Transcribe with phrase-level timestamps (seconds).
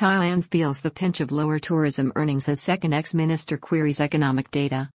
[0.00, 4.88] Thailand feels the pinch of lower tourism earnings as second ex-minister queries economic data.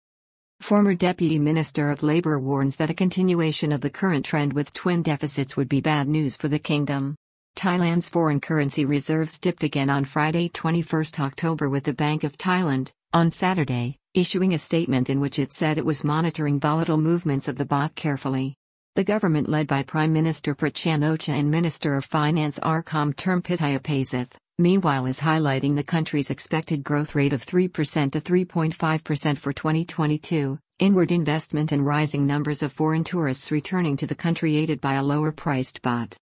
[0.60, 5.02] Former Deputy Minister of Labour warns that a continuation of the current trend with twin
[5.02, 7.16] deficits would be bad news for the kingdom.
[7.54, 12.90] Thailand's foreign currency reserves dipped again on Friday 21 October with the Bank of Thailand,
[13.12, 17.56] on Saturday, issuing a statement in which it said it was monitoring volatile movements of
[17.56, 18.54] the baht carefully.
[18.94, 25.06] The government led by Prime Minister Prayut Chan-o-cha and Minister of Finance Arkhom Termpittayapaisith meanwhile
[25.06, 31.72] is highlighting the country's expected growth rate of 3% to 3.5% for 2022, inward investment
[31.72, 35.82] and rising numbers of foreign tourists returning to the country aided by a lower priced
[35.82, 36.16] baht.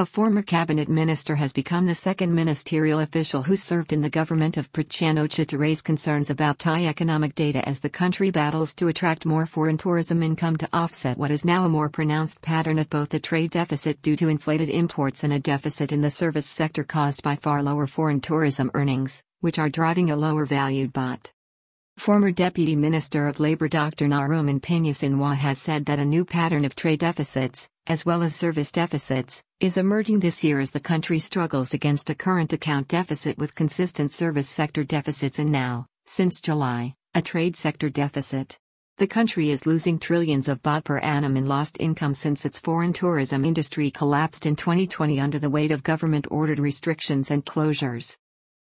[0.00, 4.56] A former cabinet minister has become the second ministerial official who served in the government
[4.56, 8.86] of Prayut Chan-o-cha to raise concerns about Thai economic data as the country battles to
[8.86, 12.88] attract more foreign tourism income to offset what is now a more pronounced pattern of
[12.88, 16.84] both a trade deficit due to inflated imports and a deficit in the service sector
[16.84, 21.32] caused by far lower foreign tourism earnings, which are driving a lower valued baht.
[21.98, 24.06] Former Deputy Minister of Labour Dr.
[24.06, 28.70] Narumon Pinyosinwat has said that a new pattern of trade deficits, as well as service
[28.70, 33.56] deficits, is emerging this year as the country struggles against a current account deficit with
[33.56, 38.56] consistent service sector deficits and now, since July, a trade sector deficit.
[38.98, 42.92] The country is losing trillions of baht per annum in lost income since its foreign
[42.92, 48.16] tourism industry collapsed in 2020 under the weight of government ordered restrictions and closures.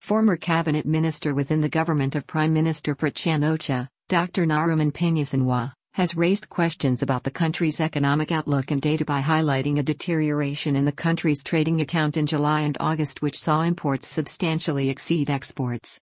[0.09, 4.47] Former cabinet minister within the government of Prime Minister Prayut Chan-o-cha, Dr.
[4.47, 9.83] Narumon Pinyosinwat, has raised questions about the country's economic outlook and data by highlighting a
[9.83, 15.29] deterioration in the country's trading account in July and August, which saw imports substantially exceed
[15.29, 16.01] exports.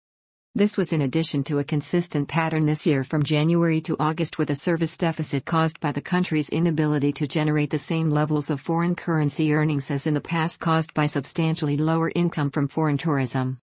[0.55, 4.49] This was in addition to a consistent pattern this year from January to August with
[4.49, 8.95] a service deficit caused by the country's inability to generate the same levels of foreign
[8.95, 13.59] currency earnings as in the past caused by substantially lower income from foreign tourism.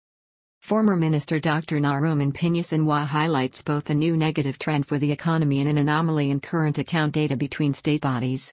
[0.67, 1.78] Former Minister Dr.
[1.78, 6.41] Narumon Pinyosinwat highlights both a new negative trend for the economy and an anomaly in
[6.41, 8.53] current account data between state bodies.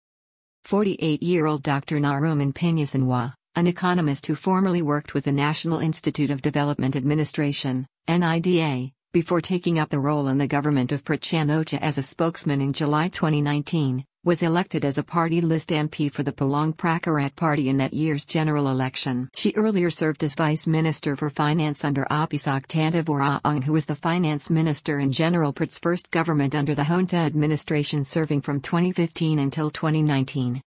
[0.66, 1.97] 48 year old Dr.
[2.00, 8.91] Narumon Pinyosinwat, an economist who formerly worked with the National Institute of Development Administration, NIDA,
[9.12, 12.73] before taking up the role in the government of Prayut Chan-o-cha as a spokesman in
[12.73, 17.75] July 2019, was elected as a party list MP for the Palang Pracharat Party in
[17.78, 19.29] that year's general election.
[19.35, 24.50] She earlier served as Vice Minister for Finance under Apisak Tantivorawong who was the Finance
[24.50, 30.61] Minister in General Prayut's first government under the Junta administration serving from 2015 until 2019.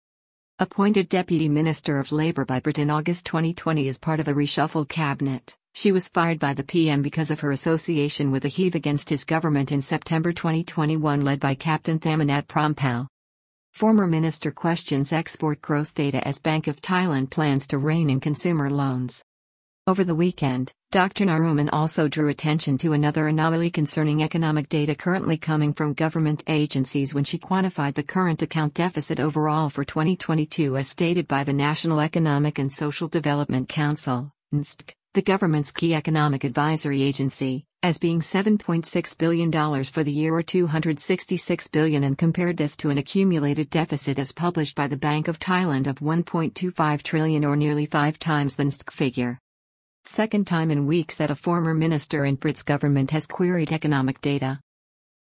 [0.60, 4.90] Appointed Deputy Minister of Labour by Prayut in August 2020 as part of a reshuffled
[4.90, 9.10] cabinet, she was fired by the PM because of her association with the heave against
[9.10, 13.08] his government in September 2021 led by Captain Thamanat Prompow.
[13.76, 18.70] Former minister questions export growth data as Bank of Thailand plans to rein in consumer
[18.70, 19.22] loans.
[19.86, 21.26] Over the weekend, Dr.
[21.26, 27.14] Narumon also drew attention to another anomaly concerning economic data currently coming from government agencies
[27.14, 32.00] when she quantified the current account deficit overall for 2022 as stated by the National
[32.00, 39.18] Economic and Social Development Council, NSTC, the government's key economic advisory agency, as being $7.6
[39.20, 44.32] billion for the year or 266 billion and compared this to an accumulated deficit as
[44.32, 48.92] published by the Bank of Thailand of 1.25 trillion or nearly five times the NSTC
[48.92, 49.38] figure.
[50.04, 54.60] Second time in weeks that a former minister in Prayut's government has queried economic data.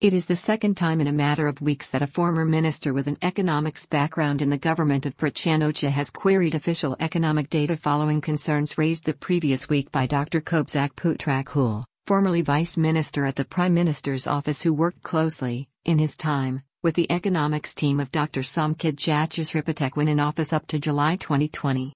[0.02, 3.06] It is the second time in a matter of weeks that a former minister with
[3.06, 8.20] an economics background in the government of Prayut Chan-o-cha has queried official economic data following
[8.20, 10.42] concerns raised the previous week by Dr.
[10.42, 16.16] Kobsak Pootrakool formerly vice minister at the Prime Minister's office who worked closely, in his
[16.16, 18.40] time, with the economics team of Dr.
[18.40, 21.92] Somkid Jatusripitak when in office up to July 2020.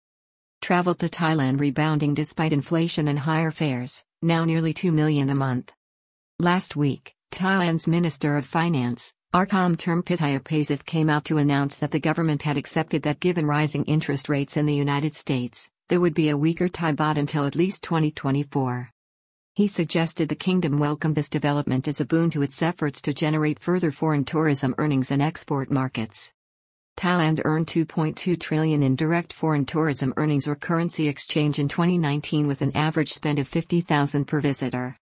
[0.60, 5.72] Travel to Thailand rebounding despite inflation and higher fares, now nearly 2 million a month.
[6.38, 12.42] Last week, Thailand's Minister of Finance, Arkhom Termpittayapaisith came out to announce that the government
[12.42, 16.36] had accepted that given rising interest rates in the United States, there would be a
[16.36, 18.93] weaker Thai baht until at least 2024.
[19.56, 23.60] He suggested the kingdom welcome this development as a boon to its efforts to generate
[23.60, 26.32] further foreign tourism earnings and export markets.
[26.96, 32.62] Thailand earned 2.2 trillion in direct foreign tourism earnings or currency exchange in 2019 with
[32.62, 34.96] an average spend of 50,000 per visitor.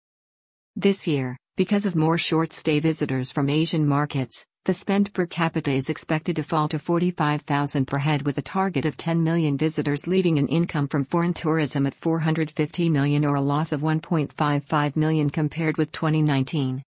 [0.74, 5.88] This year, because of more short-stay visitors from Asian markets, the spend per capita is
[5.88, 10.38] expected to fall to 45,000 per head with a target of 10 million visitors leaving
[10.38, 15.78] an income from foreign tourism at 450 million or a loss of 1.55 million compared
[15.78, 16.82] with 2019.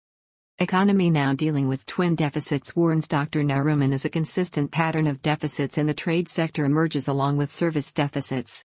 [0.58, 3.43] Economy now dealing with twin deficits warns Dr.
[3.43, 7.93] Narumon as a consistent pattern of deficits in the trade sector emerges along with service
[7.93, 8.64] deficits.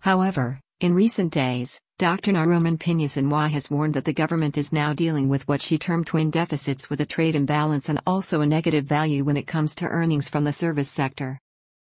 [0.00, 2.32] However, In recent days, Dr.
[2.32, 6.28] Narumon Pinyosinwat has warned that the government is now dealing with what she termed twin
[6.28, 10.28] deficits with a trade imbalance and also a negative value when it comes to earnings
[10.28, 11.38] from the service sector.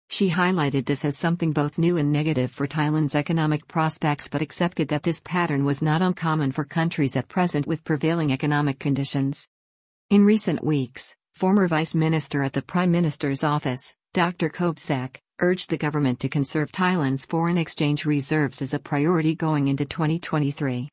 [0.07, 4.87] She highlighted this as something both new and negative for Thailand's economic prospects but accepted
[4.87, 9.49] that this pattern was not uncommon for countries at present with prevailing economic conditions.
[10.09, 14.47] In recent weeks, former Vice Minister at the Prime Minister's office, Dr.
[14.47, 19.85] Kobsak, urged the government to conserve Thailand's foreign exchange reserves as a priority going into
[19.85, 20.89] 2023.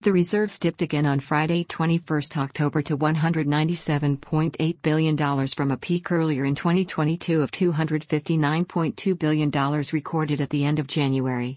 [0.00, 6.44] The reserves dipped again on Friday, 21 October to $197.8 billion from a peak earlier
[6.44, 9.50] in 2022 of $259.2 billion
[9.92, 11.56] recorded at the end of January.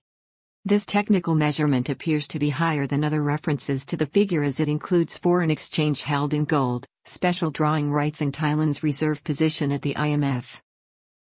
[0.64, 4.68] This technical measurement appears to be higher than other references to the figure as it
[4.68, 9.94] includes foreign exchange held in gold, special drawing rights, and Thailand's reserve position at the
[9.94, 10.62] IMF.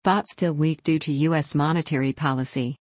[0.04, 1.56] Baht still weak due to U.S.
[1.56, 2.76] monetary policy.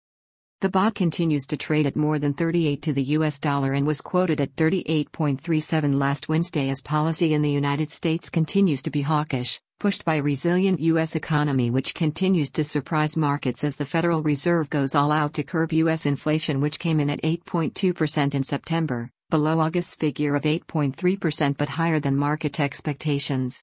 [0.61, 4.01] The baht continues to trade at more than 38 to the US dollar and was
[4.01, 9.61] quoted at 38.37 last Wednesday as policy in the United States continues to be hawkish,
[9.79, 14.71] pushed by a resilient US economy which continues to surprise markets as the Federal Reserve
[14.71, 19.59] goes all out to curb US inflation which came in at 8.2% in September, below
[19.59, 23.61] August's figure of 8.3% but higher than market expectations.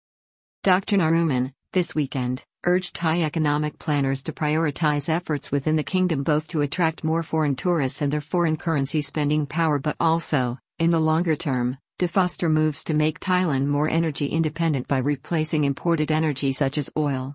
[0.62, 0.98] Dr.
[0.98, 6.62] Narumon, this weekend, urged Thai economic planners to prioritize efforts within the kingdom both to
[6.62, 11.36] attract more foreign tourists and their foreign currency spending power but also, in the longer
[11.36, 16.78] term, to foster moves to make Thailand more energy independent by replacing imported energy such
[16.78, 17.34] as oil.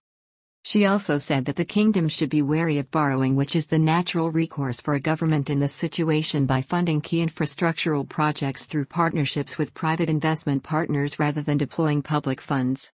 [0.63, 4.31] She also said that the kingdom should be wary of borrowing, which is the natural
[4.31, 9.73] recourse for a government in this situation by funding key infrastructural projects through partnerships with
[9.73, 12.91] private investment partners rather than deploying public funds.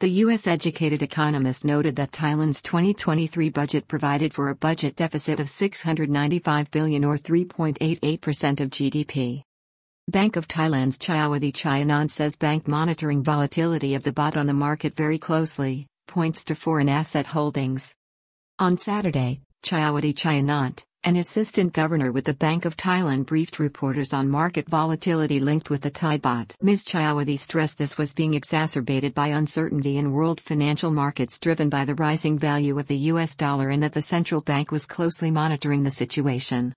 [0.00, 0.46] The U.S.
[0.46, 7.02] educated economist noted that Thailand's 2023 budget provided for a budget deficit of 695 billion
[7.02, 9.42] or 3.88% of GDP.
[10.06, 14.94] Bank of Thailand's Chayawadee Chai-Anan says bank monitoring volatility of the baht on the market
[14.94, 17.94] very closely, points to foreign asset holdings.
[18.58, 20.74] On Saturday, Chayawadee Chai-Anan,
[21.06, 25.82] an assistant governor with the Bank of Thailand briefed reporters on market volatility linked with
[25.82, 26.56] the Thai baht.
[26.60, 26.84] Ms.
[26.84, 31.94] Chayawadee stressed this was being exacerbated by uncertainty in world financial markets driven by the
[31.94, 35.92] rising value of the US dollar and that the central bank was closely monitoring the
[35.92, 36.74] situation.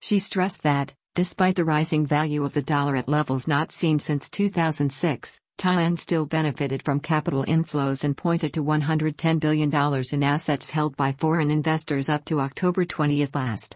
[0.00, 4.30] She stressed that, despite the rising value of the dollar at levels not seen since
[4.30, 9.74] 2006, Thailand still benefited from capital inflows and pointed to $110 billion
[10.12, 13.74] in assets held by foreign investors up to October 20 last.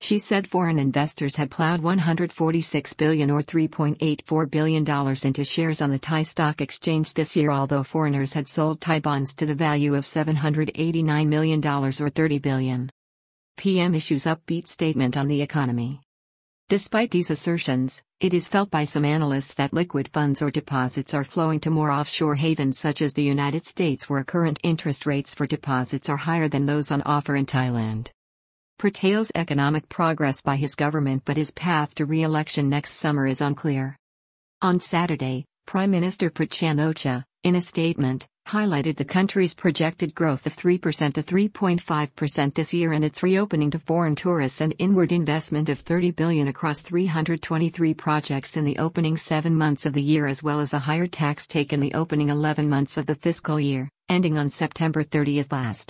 [0.00, 4.86] She said foreign investors had plowed 146 billion or $3.84 billion
[5.24, 9.34] into shares on the Thai stock exchange this year, although foreigners had sold Thai bonds
[9.34, 12.90] to the value of $789 million or 30 billion.
[13.56, 16.00] PM issues upbeat statement on the economy.
[16.68, 21.24] Despite these assertions, it is felt by some analysts that liquid funds or deposits are
[21.24, 25.46] flowing to more offshore havens such as the United States where current interest rates for
[25.46, 28.08] deposits are higher than those on offer in Thailand.
[28.78, 33.96] Pertails economic progress by his government but his path to re-election next summer is unclear.
[34.60, 40.56] On Saturday, Prime Minister Prayut Chan-o-cha, in a statement, highlighted the country's projected growth of
[40.56, 45.78] 3% to 3.5% this year and its reopening to foreign tourists and inward investment of
[45.78, 50.60] 30 billion across 323 projects in the opening 7 months of the year as well
[50.60, 54.38] as a higher tax take in the opening 11 months of the fiscal year, ending
[54.38, 55.86] on September 30 last.